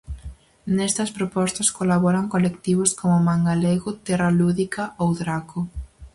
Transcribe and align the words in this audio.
Nestas 0.77 1.09
propostas 1.17 1.69
colaboran 1.77 2.27
colectivos 2.33 2.89
como 2.99 3.19
Mangalego, 3.27 3.89
Terra 4.05 4.29
Lúdica 4.39 4.83
ou 5.01 5.09
Draco. 5.21 5.59